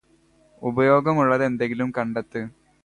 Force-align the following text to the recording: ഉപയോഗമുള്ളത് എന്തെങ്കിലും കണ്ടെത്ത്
ഉപയോഗമുള്ളത് 0.61 1.43
എന്തെങ്കിലും 1.45 1.91
കണ്ടെത്ത് 1.97 2.43